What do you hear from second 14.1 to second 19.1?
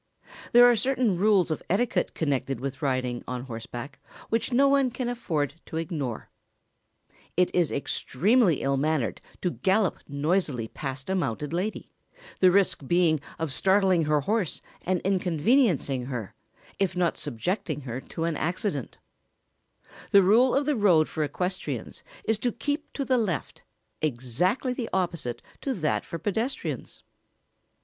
horse and inconveniencing her, if not subjecting her to an accident.